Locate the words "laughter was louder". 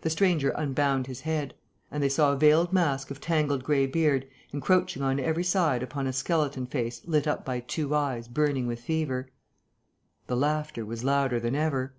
10.38-11.38